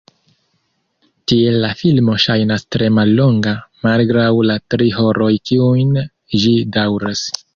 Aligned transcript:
Tiel 1.31 1.57
la 1.65 1.69
filmo 1.81 2.15
ŝajnas 2.23 2.65
tre 2.75 2.87
mallonga 2.99 3.53
malgraŭ 3.87 4.25
la 4.51 4.57
tri 4.75 4.89
horoj 5.01 5.31
kiujn 5.51 5.95
ĝi 6.45 6.57
daŭras. 6.79 7.25